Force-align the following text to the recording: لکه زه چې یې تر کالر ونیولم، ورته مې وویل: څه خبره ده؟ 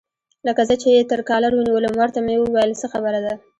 لکه 0.47 0.61
زه 0.69 0.75
چې 0.81 0.87
یې 0.95 1.01
تر 1.11 1.21
کالر 1.29 1.51
ونیولم، 1.55 1.93
ورته 1.97 2.19
مې 2.25 2.35
وویل: 2.39 2.71
څه 2.81 2.85
خبره 2.93 3.19
ده؟ 3.25 3.33